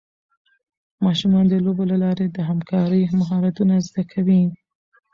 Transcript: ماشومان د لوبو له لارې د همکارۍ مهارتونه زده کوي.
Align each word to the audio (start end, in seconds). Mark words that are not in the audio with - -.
ماشومان 1.05 1.45
د 1.49 1.53
لوبو 1.65 1.83
له 1.91 1.97
لارې 2.03 2.25
د 2.29 2.37
همکارۍ 2.49 3.03
مهارتونه 3.19 3.75
زده 3.87 4.03
کوي. 4.11 4.43